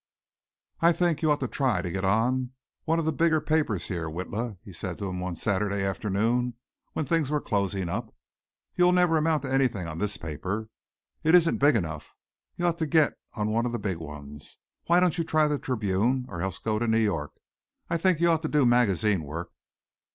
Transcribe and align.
"I 0.79 0.93
think 0.93 1.21
you 1.21 1.29
ought 1.29 1.41
to 1.41 1.47
try 1.47 1.83
to 1.83 1.91
get 1.91 2.03
on 2.03 2.53
one 2.85 2.97
of 2.97 3.05
the 3.05 3.11
bigger 3.11 3.39
papers 3.39 3.87
here, 3.87 4.09
Witla," 4.09 4.57
he 4.63 4.73
said 4.73 4.97
to 4.97 5.07
him 5.07 5.19
one 5.19 5.35
Saturday 5.35 5.83
afternoon 5.83 6.55
when 6.93 7.05
things 7.05 7.29
were 7.29 7.39
closing 7.39 7.87
up. 7.87 8.11
"You'll 8.75 8.93
never 8.93 9.15
amount 9.15 9.43
to 9.43 9.53
anything 9.53 9.85
on 9.85 9.99
this 9.99 10.17
paper. 10.17 10.69
It 11.23 11.35
isn't 11.35 11.59
big 11.59 11.75
enough. 11.75 12.15
You 12.57 12.65
ought 12.65 12.79
to 12.79 12.87
get 12.87 13.13
on 13.35 13.51
one 13.51 13.67
of 13.67 13.73
the 13.73 13.77
big 13.77 13.97
ones. 13.97 14.57
Why 14.87 14.99
don't 14.99 15.19
you 15.19 15.23
try 15.23 15.47
the 15.47 15.59
Tribune 15.59 16.25
or 16.29 16.41
else 16.41 16.57
go 16.57 16.79
to 16.79 16.87
New 16.87 16.97
York? 16.97 17.33
I 17.87 17.97
think 17.97 18.19
you 18.19 18.31
ought 18.31 18.41
to 18.41 18.47
do 18.47 18.65
magazine 18.65 19.21
work." 19.21 19.51